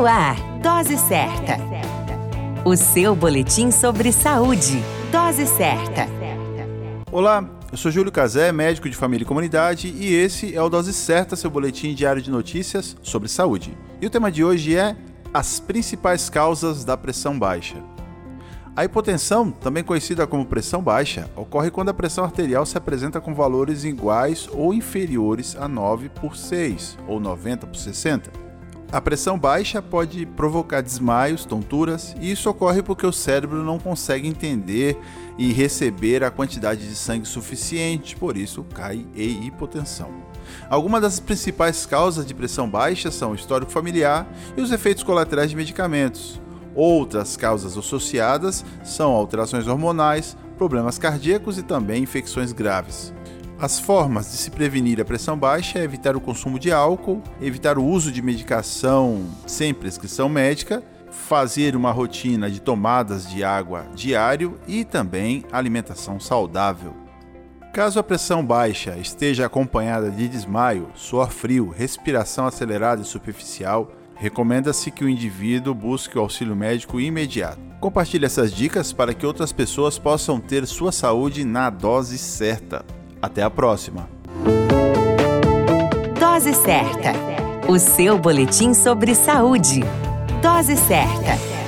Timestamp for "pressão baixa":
16.96-17.76, 20.46-21.28, 29.00-29.80, 42.34-43.12, 55.04-55.78, 68.02-68.96